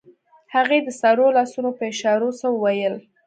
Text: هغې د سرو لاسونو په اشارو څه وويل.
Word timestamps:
هغې 0.55 0.77
د 0.83 0.89
سرو 0.99 1.25
لاسونو 1.37 1.69
په 1.77 1.83
اشارو 1.91 2.29
څه 2.39 2.47
وويل. 2.51 2.95